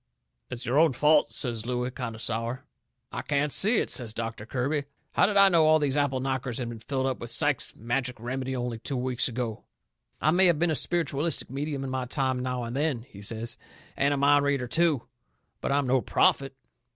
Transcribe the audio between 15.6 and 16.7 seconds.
but I'm no prophet."